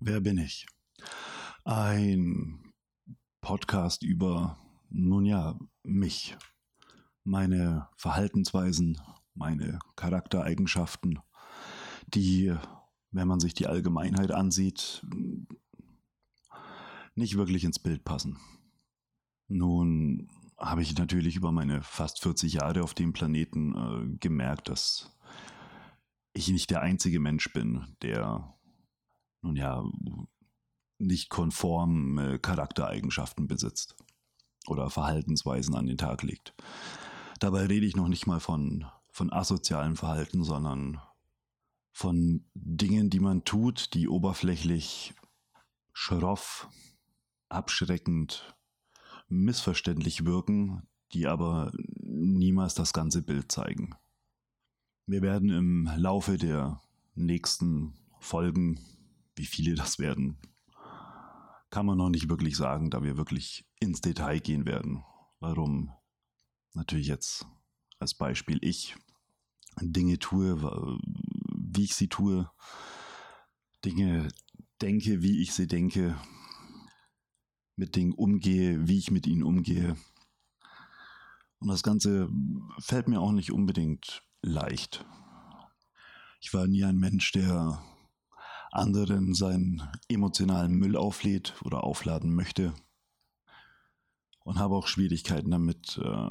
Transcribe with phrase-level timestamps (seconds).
[0.00, 0.64] Wer bin ich?
[1.64, 2.72] Ein
[3.40, 4.56] Podcast über,
[4.90, 6.36] nun ja, mich,
[7.24, 9.00] meine Verhaltensweisen,
[9.34, 11.18] meine Charaktereigenschaften,
[12.06, 12.54] die,
[13.10, 15.04] wenn man sich die Allgemeinheit ansieht,
[17.16, 18.38] nicht wirklich ins Bild passen.
[19.48, 25.18] Nun habe ich natürlich über meine fast 40 Jahre auf dem Planeten äh, gemerkt, dass
[26.34, 28.54] ich nicht der einzige Mensch bin, der
[29.42, 29.84] nun ja,
[30.98, 33.96] nicht konform äh, Charaktereigenschaften besitzt
[34.66, 36.54] oder Verhaltensweisen an den Tag legt.
[37.38, 41.00] Dabei rede ich noch nicht mal von, von asozialem Verhalten, sondern
[41.92, 45.14] von Dingen, die man tut, die oberflächlich
[45.92, 46.68] schroff,
[47.48, 48.56] abschreckend,
[49.28, 53.94] missverständlich wirken, die aber niemals das ganze Bild zeigen.
[55.06, 56.80] Wir werden im Laufe der
[57.14, 58.78] nächsten Folgen
[59.38, 60.36] wie viele das werden,
[61.70, 65.04] kann man noch nicht wirklich sagen, da wir wirklich ins Detail gehen werden.
[65.40, 65.92] Warum
[66.74, 67.46] natürlich jetzt
[67.98, 68.96] als Beispiel ich
[69.80, 70.60] Dinge tue,
[71.54, 72.50] wie ich sie tue,
[73.84, 74.28] Dinge
[74.80, 76.18] denke, wie ich sie denke,
[77.76, 79.96] mit Dingen umgehe, wie ich mit ihnen umgehe.
[81.60, 82.28] Und das Ganze
[82.78, 85.04] fällt mir auch nicht unbedingt leicht.
[86.40, 87.82] Ich war nie ein Mensch, der
[88.70, 92.74] anderen seinen emotionalen Müll auflädt oder aufladen möchte.
[94.44, 96.30] Und habe auch Schwierigkeiten damit, äh,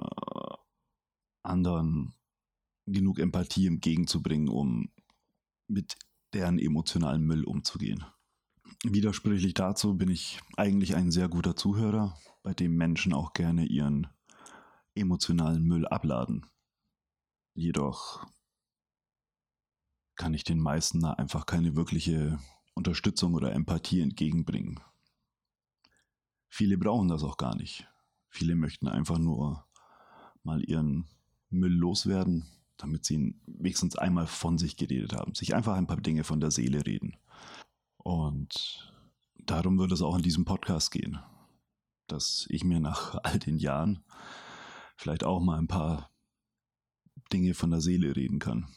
[1.43, 2.13] anderen
[2.85, 4.89] genug Empathie entgegenzubringen, um
[5.67, 5.97] mit
[6.33, 8.05] deren emotionalen Müll umzugehen.
[8.83, 14.07] Widersprüchlich dazu bin ich eigentlich ein sehr guter Zuhörer, bei dem Menschen auch gerne ihren
[14.95, 16.45] emotionalen Müll abladen.
[17.53, 18.25] Jedoch
[20.17, 22.39] kann ich den meisten da einfach keine wirkliche
[22.73, 24.79] Unterstützung oder Empathie entgegenbringen.
[26.49, 27.87] Viele brauchen das auch gar nicht.
[28.29, 29.65] Viele möchten einfach nur
[30.43, 31.07] mal ihren
[31.49, 32.45] Müll loswerden,
[32.77, 36.39] damit sie ihn wenigstens einmal von sich geredet haben, sich einfach ein paar Dinge von
[36.39, 37.17] der Seele reden.
[37.97, 38.93] Und
[39.35, 41.19] darum wird es auch in diesem Podcast gehen,
[42.07, 44.03] dass ich mir nach all den Jahren
[44.95, 46.11] vielleicht auch mal ein paar
[47.31, 48.67] Dinge von der Seele reden kann.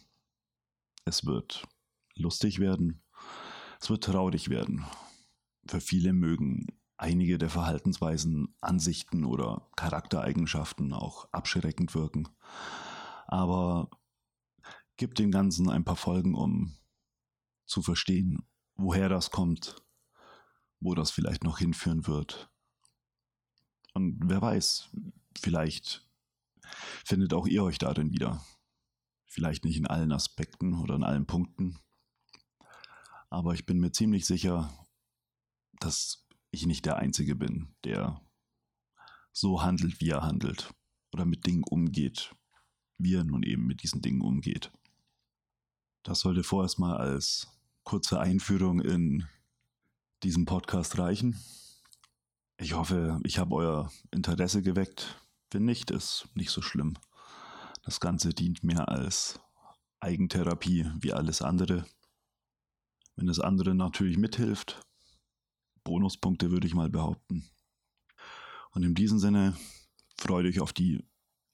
[1.04, 1.66] Es wird
[2.14, 3.02] lustig werden.
[3.80, 4.84] Es wird traurig werden.
[5.66, 6.66] Für viele mögen
[6.96, 12.28] einige der Verhaltensweisen, Ansichten oder Charaktereigenschaften auch abschreckend wirken.
[13.26, 13.90] Aber
[14.96, 16.76] gibt dem Ganzen ein paar Folgen, um
[17.64, 19.76] zu verstehen, woher das kommt,
[20.78, 22.50] wo das vielleicht noch hinführen wird.
[23.94, 24.90] Und wer weiß,
[25.38, 26.06] vielleicht
[27.04, 28.44] findet auch ihr euch darin wieder.
[29.30, 31.78] Vielleicht nicht in allen Aspekten oder in allen Punkten.
[33.28, 34.68] Aber ich bin mir ziemlich sicher,
[35.78, 38.20] dass ich nicht der Einzige bin, der
[39.32, 40.74] so handelt, wie er handelt.
[41.12, 42.34] Oder mit Dingen umgeht,
[42.98, 44.72] wie er nun eben mit diesen Dingen umgeht.
[46.02, 47.46] Das sollte vorerst mal als
[47.84, 49.28] kurze Einführung in
[50.24, 51.40] diesen Podcast reichen.
[52.56, 55.24] Ich hoffe, ich habe euer Interesse geweckt.
[55.52, 56.98] Wenn nicht, ist nicht so schlimm.
[57.82, 59.40] Das Ganze dient mehr als
[60.00, 61.86] Eigentherapie wie alles andere.
[63.16, 64.86] Wenn das andere natürlich mithilft,
[65.84, 67.48] Bonuspunkte würde ich mal behaupten.
[68.72, 69.56] Und in diesem Sinne
[70.16, 71.04] freut euch auf die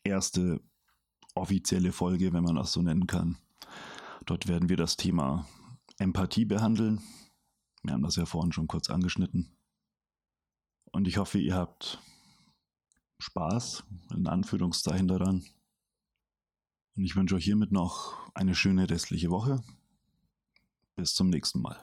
[0.05, 0.61] erste
[1.35, 3.39] offizielle Folge, wenn man das so nennen kann.
[4.25, 5.47] Dort werden wir das Thema
[5.99, 7.01] Empathie behandeln.
[7.83, 9.57] Wir haben das ja vorhin schon kurz angeschnitten.
[10.93, 12.01] Und ich hoffe, ihr habt
[13.19, 13.85] Spaß,
[14.15, 15.45] in Anführungszeichen daran.
[16.97, 19.63] Und ich wünsche euch hiermit noch eine schöne restliche Woche.
[20.97, 21.79] Bis zum nächsten Mal.